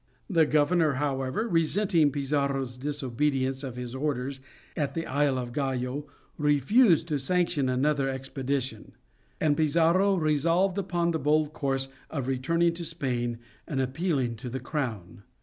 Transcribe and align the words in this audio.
The 0.27 0.47
governor, 0.47 0.93
however, 0.93 1.47
resenting 1.47 2.11
Pizarro's 2.11 2.75
disobedience 2.75 3.63
of 3.63 3.75
his 3.75 3.93
orders 3.93 4.39
at 4.75 4.95
the 4.95 5.05
isle 5.05 5.37
of 5.37 5.53
Gallo, 5.53 6.07
refused 6.39 7.07
to 7.09 7.19
sanction 7.19 7.69
another 7.69 8.09
expedition; 8.09 8.93
and 9.39 9.55
Pizarro 9.55 10.15
resolved 10.15 10.79
upon 10.79 11.11
the 11.11 11.19
bold 11.19 11.53
course 11.53 11.87
of 12.09 12.27
returning 12.27 12.73
to 12.73 12.83
Spain 12.83 13.37
and 13.67 13.79
appealing 13.79 14.37
to 14.37 14.49
the 14.49 14.59
Crown. 14.59 15.21